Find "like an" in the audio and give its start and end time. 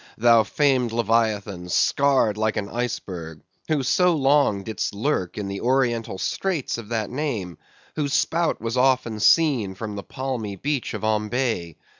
2.35-2.67